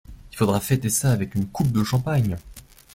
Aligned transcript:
Il 0.31 0.35
faudra 0.35 0.59
fêter 0.59 0.89
ça 0.89 1.11
avec 1.11 1.35
une 1.35 1.45
coupe 1.47 1.71
de 1.71 1.83
champagne. 1.83 2.35